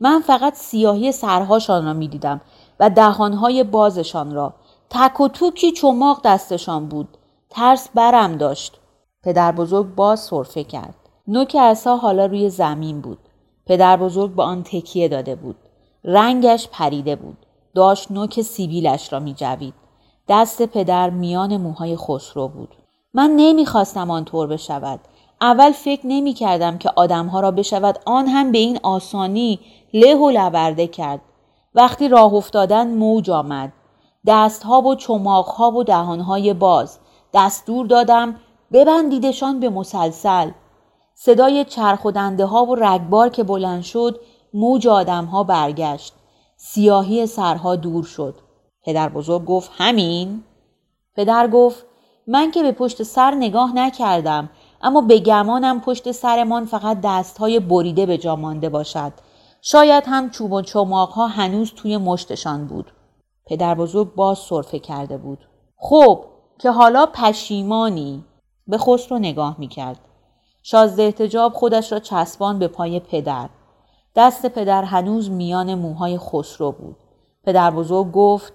من 0.00 0.20
فقط 0.20 0.54
سیاهی 0.54 1.12
سرهاشان 1.12 1.84
را 1.84 1.92
می 1.92 2.08
دیدم 2.08 2.40
و 2.80 2.90
دهانهای 2.90 3.64
بازشان 3.64 4.34
را. 4.34 4.54
تک 4.90 5.20
و 5.20 5.28
توکی 5.28 5.72
چماق 5.72 6.20
دستشان 6.24 6.86
بود. 6.86 7.08
ترس 7.50 7.88
برم 7.94 8.36
داشت. 8.36 8.80
پدر 9.22 9.52
بزرگ 9.52 9.94
باز 9.94 10.20
صرفه 10.20 10.64
کرد. 10.64 10.94
نوک 11.28 11.56
اصا 11.60 11.96
حالا 11.96 12.26
روی 12.26 12.50
زمین 12.50 13.00
بود. 13.00 13.18
پدر 13.66 13.96
بزرگ 13.96 14.34
به 14.34 14.42
آن 14.42 14.62
تکیه 14.62 15.08
داده 15.08 15.34
بود. 15.34 15.56
رنگش 16.04 16.68
پریده 16.68 17.16
بود. 17.16 17.36
داشت 17.74 18.10
نوک 18.10 18.42
سیبیلش 18.42 19.12
را 19.12 19.18
می 19.18 19.34
جوید. 19.34 19.74
دست 20.28 20.62
پدر 20.66 21.10
میان 21.10 21.56
موهای 21.56 21.96
خسرو 21.96 22.48
بود. 22.48 22.77
من 23.14 23.30
نمی‌خواستم 23.36 24.10
آنطور 24.10 24.46
بشود. 24.46 25.00
اول 25.40 25.72
فکر 25.72 26.00
نمی 26.04 26.32
کردم 26.32 26.78
که 26.78 26.90
آدمها 26.96 27.40
را 27.40 27.50
بشود 27.50 27.98
آن 28.06 28.26
هم 28.26 28.52
به 28.52 28.58
این 28.58 28.78
آسانی 28.82 29.60
له 29.94 30.14
و 30.14 30.30
لبرده 30.30 30.86
کرد. 30.86 31.20
وقتی 31.74 32.08
راه 32.08 32.34
افتادن 32.34 32.88
موج 32.88 33.30
آمد. 33.30 33.72
دستها 34.26 34.82
و 34.82 34.94
چماقها 34.94 35.70
و 35.70 35.84
دهانهای 35.84 36.54
باز. 36.54 36.98
دستور 37.34 37.86
دادم 37.86 38.36
ببندیدشان 38.72 39.60
به 39.60 39.70
مسلسل. 39.70 40.50
صدای 41.14 41.64
چرخ 41.64 42.06
ها 42.40 42.64
و 42.64 42.74
رگبار 42.74 43.28
که 43.28 43.42
بلند 43.44 43.82
شد 43.82 44.20
موج 44.54 44.88
آدم 44.88 45.24
ها 45.24 45.44
برگشت. 45.44 46.14
سیاهی 46.56 47.26
سرها 47.26 47.76
دور 47.76 48.04
شد. 48.04 48.34
پدر 48.84 49.08
بزرگ 49.08 49.44
گفت 49.44 49.70
همین؟ 49.78 50.42
پدر 51.16 51.48
گفت 51.48 51.87
من 52.30 52.50
که 52.50 52.62
به 52.62 52.72
پشت 52.72 53.02
سر 53.02 53.34
نگاه 53.34 53.74
نکردم 53.74 54.50
اما 54.82 55.00
به 55.00 55.18
گمانم 55.18 55.80
پشت 55.80 56.12
سرمان 56.12 56.64
فقط 56.64 57.00
دستهای 57.04 57.60
بریده 57.60 58.06
به 58.06 58.18
جا 58.18 58.36
مانده 58.36 58.68
باشد. 58.68 59.12
شاید 59.62 60.04
هم 60.06 60.30
چوب 60.30 60.52
و 60.52 60.62
چماق 60.62 61.08
ها 61.10 61.26
هنوز 61.26 61.72
توی 61.76 61.96
مشتشان 61.96 62.66
بود. 62.66 62.92
پدر 63.46 63.74
بزرگ 63.74 64.14
باز 64.14 64.38
صرفه 64.38 64.78
کرده 64.78 65.16
بود. 65.16 65.38
خب 65.76 66.24
که 66.58 66.70
حالا 66.70 67.06
پشیمانی 67.06 68.24
به 68.66 68.78
خسرو 68.78 69.18
نگاه 69.18 69.56
می‌کرد. 69.58 70.00
شازده 70.62 71.02
احتجاب 71.02 71.52
خودش 71.52 71.92
را 71.92 71.98
چسبان 71.98 72.58
به 72.58 72.68
پای 72.68 73.00
پدر. 73.00 73.48
دست 74.16 74.46
پدر 74.46 74.82
هنوز 74.82 75.30
میان 75.30 75.74
موهای 75.74 76.18
خسرو 76.18 76.72
بود. 76.72 76.96
پدر 77.44 77.70
بزرگ 77.70 78.12
گفت 78.12 78.52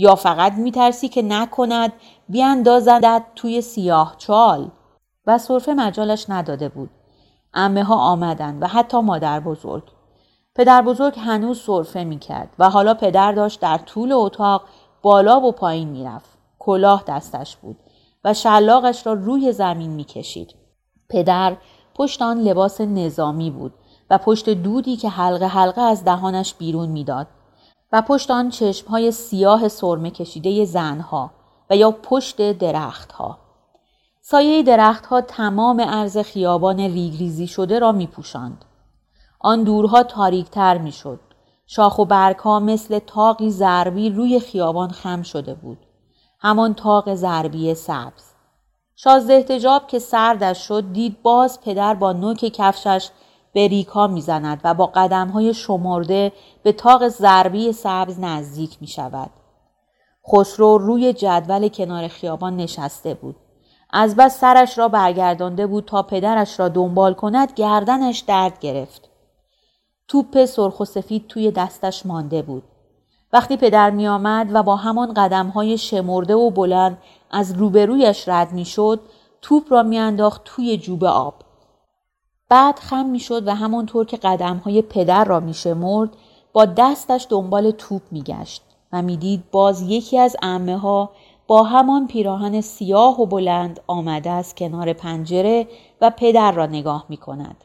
یا 0.00 0.14
فقط 0.14 0.52
میترسی 0.52 1.08
که 1.08 1.22
نکند 1.22 1.92
بیاندازدت 2.28 3.22
توی 3.34 3.60
سیاه 3.60 4.14
چال 4.18 4.70
و 5.26 5.38
صرفه 5.38 5.74
مجالش 5.74 6.30
نداده 6.30 6.68
بود. 6.68 6.90
امه 7.54 7.84
ها 7.84 7.94
آمدند 7.96 8.62
و 8.62 8.66
حتی 8.66 9.00
مادر 9.00 9.40
بزرگ. 9.40 9.82
پدر 10.54 10.82
بزرگ 10.82 11.14
هنوز 11.18 11.60
صرفه 11.60 12.04
می‌کرد 12.04 12.48
و 12.58 12.70
حالا 12.70 12.94
پدر 12.94 13.32
داشت 13.32 13.60
در 13.60 13.78
طول 13.78 14.12
اتاق 14.12 14.62
بالا 15.02 15.40
و 15.40 15.52
پایین 15.52 15.88
می‌رفت. 15.88 16.38
کلاه 16.58 17.04
دستش 17.06 17.56
بود 17.56 17.76
و 18.24 18.34
شلاقش 18.34 19.06
را 19.06 19.12
روی 19.12 19.52
زمین 19.52 19.90
می‌کشید. 19.90 20.54
پدر 21.10 21.56
پشت 21.94 22.22
آن 22.22 22.38
لباس 22.38 22.80
نظامی 22.80 23.50
بود 23.50 23.74
و 24.10 24.18
پشت 24.18 24.50
دودی 24.50 24.96
که 24.96 25.08
حلقه 25.08 25.46
حلقه 25.46 25.80
از 25.80 26.04
دهانش 26.04 26.54
بیرون 26.54 26.88
می‌داد 26.88 27.26
و 27.92 28.02
پشت 28.02 28.30
آن 28.30 28.48
چشمهای 28.48 29.10
سیاه 29.10 29.68
سرمه 29.68 30.10
کشیده 30.10 30.64
زنها 30.64 31.30
و 31.70 31.76
یا 31.76 31.90
پشت 31.90 32.52
درختها. 32.52 33.38
سایه 34.20 34.62
درختها 34.62 35.20
تمام 35.20 35.80
عرض 35.80 36.18
خیابان 36.18 36.80
ریگریزی 36.80 37.46
شده 37.46 37.78
را 37.78 37.92
می 37.92 38.06
پوشند. 38.06 38.64
آن 39.40 39.62
دورها 39.62 40.02
تاریکتر 40.02 40.78
می 40.78 40.92
شد. 40.92 41.20
شاخ 41.66 41.98
و 41.98 42.04
برگها 42.04 42.60
مثل 42.60 42.98
تاقی 42.98 43.50
ضربی 43.50 44.10
روی 44.10 44.40
خیابان 44.40 44.90
خم 44.90 45.22
شده 45.22 45.54
بود. 45.54 45.78
همان 46.40 46.74
تاق 46.74 47.14
ضربی 47.14 47.74
سبز. 47.74 48.32
شازده 48.96 49.34
احتجاب 49.34 49.86
که 49.86 49.98
سردش 49.98 50.58
شد 50.68 50.92
دید 50.92 51.22
باز 51.22 51.60
پدر 51.60 51.94
با 51.94 52.12
نوک 52.12 52.38
کفشش 52.38 53.08
به 53.52 53.68
ریکا 53.68 54.06
می‌زند 54.06 54.60
و 54.64 54.74
با 54.74 54.86
قدمهای 54.86 55.54
شمرده 55.54 56.32
به 56.62 56.72
تاق 56.72 57.08
ضربی 57.08 57.72
سبز 57.72 58.20
نزدیک 58.20 58.76
می 58.80 58.86
شود. 58.86 59.30
خسرو 60.32 60.78
روی 60.78 61.12
جدول 61.12 61.68
کنار 61.68 62.08
خیابان 62.08 62.56
نشسته 62.56 63.14
بود. 63.14 63.36
از 63.90 64.16
بس 64.16 64.40
سرش 64.40 64.78
را 64.78 64.88
برگردانده 64.88 65.66
بود 65.66 65.84
تا 65.84 66.02
پدرش 66.02 66.60
را 66.60 66.68
دنبال 66.68 67.14
کند 67.14 67.52
گردنش 67.52 68.18
درد 68.18 68.58
گرفت. 68.60 69.08
توپ 70.08 70.44
سرخ 70.44 70.80
و 70.80 70.84
سفید 70.84 71.26
توی 71.28 71.50
دستش 71.50 72.06
مانده 72.06 72.42
بود. 72.42 72.62
وقتی 73.32 73.56
پدر 73.56 73.90
می 73.90 74.08
آمد 74.08 74.48
و 74.52 74.62
با 74.62 74.76
همان 74.76 75.14
قدم 75.14 75.46
های 75.46 75.78
شمرده 75.78 76.34
و 76.34 76.50
بلند 76.50 76.98
از 77.30 77.52
روبرویش 77.52 78.28
رد 78.28 78.52
می 78.52 78.64
شد 78.64 79.00
توپ 79.42 79.72
را 79.72 79.82
میانداخت 79.82 80.40
توی 80.44 80.78
جوب 80.78 81.04
آب. 81.04 81.34
بعد 82.48 82.78
خم 82.78 83.06
می 83.06 83.20
شد 83.20 83.48
و 83.48 83.54
همانطور 83.54 84.06
که 84.06 84.16
قدم 84.16 84.56
های 84.56 84.82
پدر 84.82 85.24
را 85.24 85.40
می 85.40 85.54
شمرد 85.54 86.10
با 86.52 86.64
دستش 86.64 87.26
دنبال 87.30 87.70
توپ 87.70 88.02
می 88.10 88.22
گشت 88.22 88.62
و 88.92 89.02
می‌دید 89.02 89.50
باز 89.50 89.82
یکی 89.82 90.18
از 90.18 90.36
امه 90.42 90.76
ها 90.76 91.10
با 91.46 91.62
همان 91.62 92.06
پیراهن 92.06 92.60
سیاه 92.60 93.20
و 93.20 93.26
بلند 93.26 93.80
آمده 93.86 94.30
از 94.30 94.54
کنار 94.54 94.92
پنجره 94.92 95.68
و 96.00 96.10
پدر 96.10 96.52
را 96.52 96.66
نگاه 96.66 97.06
می 97.08 97.16
کند. 97.16 97.64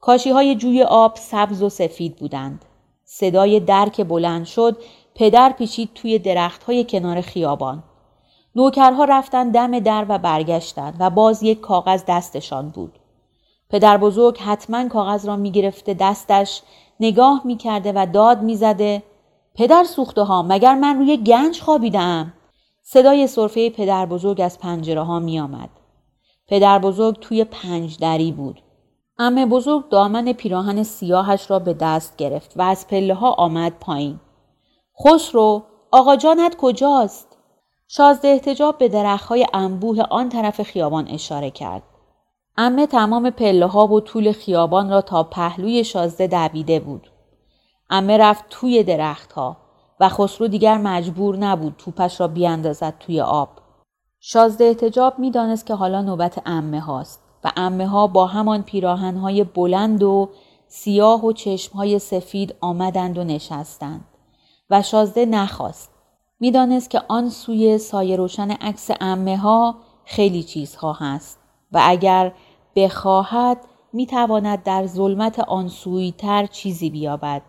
کاشی 0.00 0.30
های 0.30 0.54
جوی 0.54 0.82
آب 0.82 1.16
سبز 1.16 1.62
و 1.62 1.68
سفید 1.68 2.16
بودند. 2.16 2.64
صدای 3.04 3.60
در 3.60 3.88
که 3.88 4.04
بلند 4.04 4.44
شد 4.44 4.76
پدر 5.14 5.52
پیچید 5.52 5.90
توی 5.94 6.18
درخت 6.18 6.64
های 6.64 6.84
کنار 6.84 7.20
خیابان. 7.20 7.82
نوکرها 8.56 9.04
رفتن 9.04 9.50
دم 9.50 9.78
در 9.78 10.06
و 10.08 10.18
برگشتند 10.18 10.96
و 11.00 11.10
باز 11.10 11.42
یک 11.42 11.60
کاغذ 11.60 12.04
دستشان 12.08 12.68
بود. 12.68 12.98
پدر 13.70 13.96
بزرگ 13.96 14.38
حتما 14.38 14.88
کاغذ 14.88 15.26
را 15.26 15.36
می 15.36 15.50
گرفته 15.50 15.94
دستش 15.94 16.62
نگاه 17.00 17.42
می 17.44 17.56
کرده 17.56 17.92
و 17.92 18.06
داد 18.12 18.42
می 18.42 18.56
زده. 18.56 19.02
پدر 19.54 19.84
سوخته 19.84 20.22
ها 20.22 20.42
مگر 20.42 20.74
من 20.74 20.98
روی 20.98 21.16
گنج 21.16 21.60
خوابیدم؟ 21.60 22.32
صدای 22.82 23.26
صرفه 23.26 23.70
پدر 23.70 24.06
بزرگ 24.06 24.40
از 24.40 24.58
پنجره 24.58 25.02
ها 25.02 25.18
می 25.18 25.40
آمد. 25.40 25.70
پدر 26.48 26.78
بزرگ 26.78 27.20
توی 27.20 27.44
پنج 27.44 27.98
دری 27.98 28.32
بود. 28.32 28.62
امه 29.18 29.46
بزرگ 29.46 29.88
دامن 29.88 30.32
پیراهن 30.32 30.82
سیاهش 30.82 31.50
را 31.50 31.58
به 31.58 31.74
دست 31.74 32.16
گرفت 32.16 32.52
و 32.56 32.62
از 32.62 32.88
پله 32.88 33.14
ها 33.14 33.32
آمد 33.32 33.72
پایین. 33.80 34.20
خسرو 35.04 35.62
آقا 35.90 36.16
جانت 36.16 36.56
کجاست؟ 36.56 37.36
شازده 37.88 38.28
احتجاب 38.28 38.78
به 38.78 38.88
درختهای 38.88 39.46
انبوه 39.54 40.02
آن 40.02 40.28
طرف 40.28 40.62
خیابان 40.62 41.08
اشاره 41.08 41.50
کرد. 41.50 41.82
امه 42.58 42.86
تمام 42.86 43.30
پله 43.30 43.66
ها 43.66 43.86
و 43.86 44.00
طول 44.00 44.32
خیابان 44.32 44.90
را 44.90 45.00
تا 45.00 45.22
پهلوی 45.22 45.84
شازده 45.84 46.26
دویده 46.26 46.80
بود. 46.80 47.10
امه 47.90 48.18
رفت 48.18 48.44
توی 48.50 48.82
درختها 48.82 49.56
و 50.00 50.08
خسرو 50.08 50.48
دیگر 50.48 50.78
مجبور 50.78 51.36
نبود 51.36 51.74
توپش 51.78 52.20
را 52.20 52.28
بیاندازد 52.28 52.94
توی 53.00 53.20
آب. 53.20 53.48
شازده 54.20 54.64
احتجاب 54.64 55.18
می‌دانست 55.18 55.66
که 55.66 55.74
حالا 55.74 56.02
نوبت 56.02 56.42
امه 56.46 56.80
هاست. 56.80 57.22
و 57.44 57.52
امه 57.56 57.86
ها 57.86 58.06
با 58.06 58.26
همان 58.26 58.62
پیراهن 58.62 59.16
های 59.16 59.44
بلند 59.44 60.02
و 60.02 60.28
سیاه 60.68 61.24
و 61.24 61.32
چشم 61.32 61.76
های 61.76 61.98
سفید 61.98 62.54
آمدند 62.60 63.18
و 63.18 63.24
نشستند 63.24 64.04
و 64.70 64.82
شازده 64.82 65.26
نخواست. 65.26 65.90
می‌دانست 66.40 66.90
که 66.90 67.02
آن 67.08 67.28
سوی 67.28 67.78
سایه 67.78 68.16
روشن 68.16 68.50
عکس 68.50 68.90
امه 69.00 69.36
ها 69.36 69.74
خیلی 70.04 70.42
چیزها 70.42 70.92
هست 70.92 71.38
و 71.72 71.80
اگر 71.84 72.32
بخواهد 72.76 73.58
می‌تواند 73.92 74.62
در 74.62 74.86
ظلمت 74.86 75.40
آن 75.40 75.70
تر 76.18 76.46
چیزی 76.46 76.90
بیابد. 76.90 77.42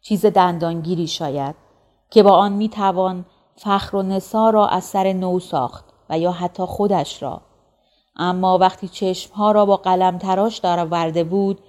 چیز 0.00 0.26
دندانگیری 0.26 1.06
شاید 1.06 1.54
که 2.10 2.22
با 2.22 2.30
آن 2.30 2.52
می 2.52 2.68
توان 2.68 3.24
فخر 3.56 3.96
و 3.96 4.02
نسا 4.02 4.50
را 4.50 4.66
از 4.66 4.84
سر 4.84 5.12
نو 5.12 5.40
ساخت 5.40 5.84
و 6.10 6.18
یا 6.18 6.32
حتی 6.32 6.62
خودش 6.64 7.22
را 7.22 7.40
اما 8.16 8.58
وقتی 8.58 8.88
چشمها 8.88 9.52
را 9.52 9.66
با 9.66 9.76
قلم 9.76 10.18
تراش 10.18 10.60
ورده 10.64 11.24
بود 11.24 11.60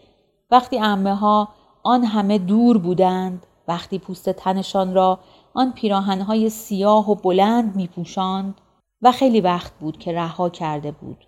وقتی 0.51 0.79
امه 0.79 1.15
ها 1.15 1.47
آن 1.83 2.03
همه 2.03 2.37
دور 2.37 2.77
بودند 2.77 3.45
وقتی 3.67 3.99
پوست 3.99 4.29
تنشان 4.29 4.93
را 4.93 5.19
آن 5.53 5.71
پیراهنهای 5.71 6.49
سیاه 6.49 7.11
و 7.11 7.15
بلند 7.15 7.75
می 7.75 7.87
پوشاند 7.87 8.61
و 9.01 9.11
خیلی 9.11 9.41
وقت 9.41 9.73
بود 9.79 9.97
که 9.97 10.11
رها 10.11 10.49
کرده 10.49 10.91
بود. 10.91 11.27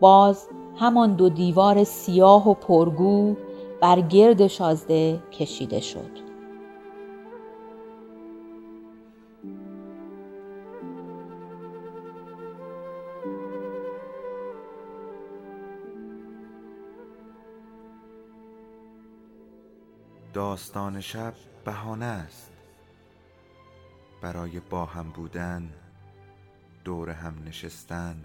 باز 0.00 0.48
همان 0.76 1.14
دو 1.14 1.28
دیوار 1.28 1.84
سیاه 1.84 2.48
و 2.48 2.54
پرگو 2.54 3.36
بر 3.80 4.00
گرد 4.00 4.46
شازده 4.46 5.22
کشیده 5.32 5.80
شد. 5.80 6.32
داستان 20.32 21.00
شب 21.00 21.34
بهانه 21.64 22.04
است 22.04 22.52
برای 24.22 24.60
با 24.60 24.84
هم 24.84 25.10
بودن 25.10 25.70
دور 26.84 27.10
هم 27.10 27.34
نشستن 27.46 28.24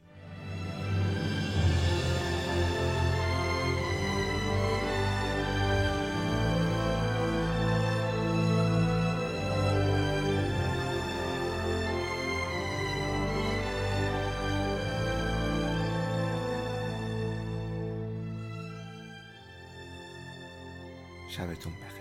شبتون 21.41 21.73
بخیر. 21.73 22.00